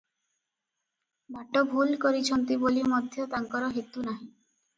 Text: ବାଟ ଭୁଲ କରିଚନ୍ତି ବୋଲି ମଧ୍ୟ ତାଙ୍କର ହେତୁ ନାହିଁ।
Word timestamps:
ବାଟ 1.35 1.63
ଭୁଲ 1.73 1.99
କରିଚନ୍ତି 2.07 2.59
ବୋଲି 2.65 2.87
ମଧ୍ୟ 2.95 3.27
ତାଙ୍କର 3.37 3.71
ହେତୁ 3.79 4.09
ନାହିଁ। 4.11 4.29